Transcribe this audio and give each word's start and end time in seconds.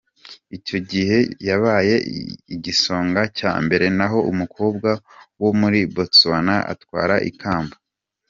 Icyo 0.57 0.77
gihe 0.91 1.17
yabaye 1.47 1.95
igisonga 2.55 3.21
cya 3.37 3.53
mbere 3.65 3.85
naho 3.97 4.19
umukobwa 4.31 4.89
wo 5.41 5.51
muri 5.59 5.79
Botswana 5.95 6.55
atwara 6.73 7.17
ikamba. 7.31 7.75